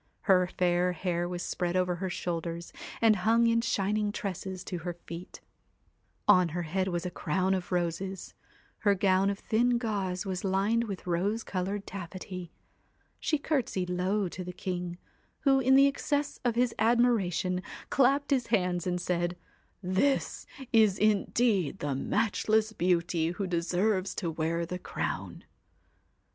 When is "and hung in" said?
3.03-3.61